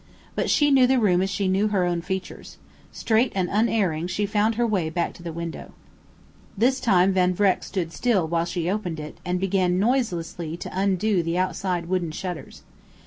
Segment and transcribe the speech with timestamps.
[0.33, 2.57] But she knew the room as she knew her own features.
[2.91, 5.73] Straight and unerring, she found her way back to the window.
[6.57, 11.21] This time Van Vreck stood still while she opened it and began noiselessly to undo
[11.21, 12.63] the outside wooden shutters.